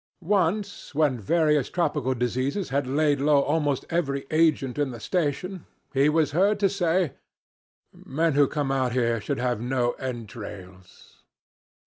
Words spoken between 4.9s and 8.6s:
station, he was heard to say, 'Men who